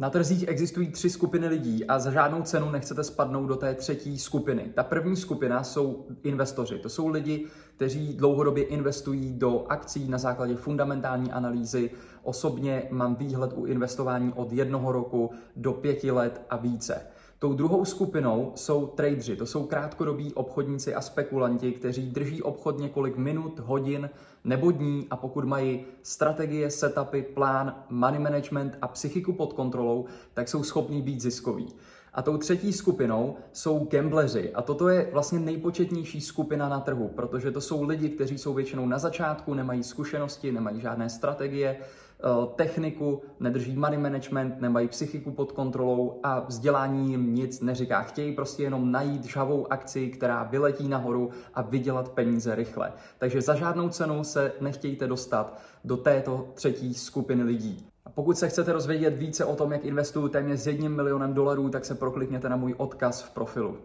[0.00, 4.18] Na trzích existují tři skupiny lidí a za žádnou cenu nechcete spadnout do té třetí
[4.18, 4.72] skupiny.
[4.74, 6.78] Ta první skupina jsou investoři.
[6.78, 11.90] To jsou lidi, kteří dlouhodobě investují do akcí na základě fundamentální analýzy.
[12.22, 17.06] Osobně mám výhled u investování od jednoho roku do pěti let a více.
[17.42, 23.16] Tou druhou skupinou jsou tradeři, to jsou krátkodobí obchodníci a spekulanti, kteří drží obchod několik
[23.16, 24.10] minut, hodin
[24.44, 30.04] nebo dní a pokud mají strategie, setupy, plán, money management a psychiku pod kontrolou,
[30.34, 31.68] tak jsou schopní být ziskoví.
[32.12, 34.52] A tou třetí skupinou jsou gambleři.
[34.54, 38.86] A toto je vlastně nejpočetnější skupina na trhu, protože to jsou lidi, kteří jsou většinou
[38.86, 41.76] na začátku, nemají zkušenosti, nemají žádné strategie,
[42.54, 48.02] techniku, nedrží money management, nemají psychiku pod kontrolou a vzdělání jim nic neříká.
[48.02, 52.92] Chtějí prostě jenom najít žavou akci, která vyletí nahoru a vydělat peníze rychle.
[53.18, 57.86] Takže za žádnou cenu se nechtějte dostat do této třetí skupiny lidí.
[58.04, 61.68] A pokud se chcete rozvědět více o tom, jak investuju téměř s jedním milionem dolarů,
[61.68, 63.76] tak se proklikněte na můj odkaz v profilu.